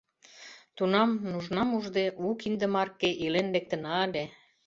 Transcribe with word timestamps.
Тунам, 0.75 1.11
нужнам 1.31 1.69
ужде, 1.77 2.05
у 2.27 2.27
кинде 2.39 2.65
марке 2.75 3.09
илен 3.23 3.47
лектына 3.55 3.93
ыле. 4.07 4.25